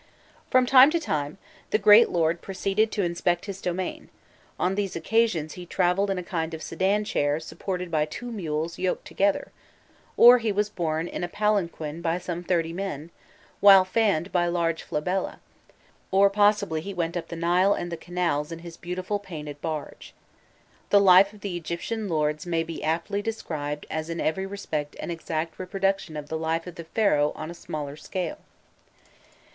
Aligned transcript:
From 0.49 0.65
time 0.65 0.89
to 0.89 0.99
time 0.99 1.37
the 1.69 1.77
great 1.77 2.09
lord 2.09 2.41
proceeded 2.41 2.91
to 2.91 3.03
inspect 3.03 3.45
his 3.45 3.61
domain: 3.61 4.09
on 4.59 4.73
these 4.73 4.95
occasions 4.95 5.53
he 5.53 5.67
travelled 5.67 6.09
in 6.09 6.17
a 6.17 6.23
kind 6.23 6.55
of 6.55 6.63
sedan 6.63 7.03
chair, 7.03 7.39
supported 7.39 7.91
by 7.91 8.05
two 8.05 8.31
mules 8.31 8.79
yoked 8.79 9.05
together; 9.05 9.51
or 10.17 10.39
he 10.39 10.51
was 10.51 10.71
borne 10.71 11.07
in 11.07 11.23
a 11.23 11.27
palanquin 11.27 12.01
by 12.01 12.17
some 12.17 12.41
thirty 12.43 12.73
men, 12.73 13.11
while 13.59 13.85
fanned 13.85 14.31
by 14.31 14.47
large 14.47 14.81
flabella; 14.83 15.39
or 16.09 16.31
possibly 16.31 16.81
he 16.81 16.95
went 16.95 17.15
up 17.15 17.27
the 17.27 17.35
Nile 17.35 17.75
and 17.75 17.91
the 17.91 17.95
canals 17.95 18.51
in 18.51 18.57
his 18.65 18.77
beautiful 18.77 19.19
painted 19.19 19.61
barge. 19.61 20.15
The 20.89 20.99
life 20.99 21.31
of 21.31 21.41
the 21.41 21.55
Egyptian 21.55 22.09
lords 22.09 22.47
may 22.47 22.63
be 22.63 22.83
aptly 22.83 23.21
described 23.21 23.85
as 23.91 24.09
in 24.09 24.19
every 24.19 24.47
respect 24.47 24.95
an 24.99 25.11
exact 25.11 25.59
reproduction 25.59 26.17
of 26.17 26.27
the 26.27 26.39
life 26.39 26.65
of 26.65 26.73
the 26.73 26.85
Pharaoh 26.85 27.33
on 27.35 27.51
a 27.51 27.53
smaller 27.53 27.95
scale. 27.95 28.39